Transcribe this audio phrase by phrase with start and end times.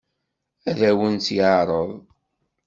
[0.69, 1.89] Ad awen-tt-yeɛṛeḍ?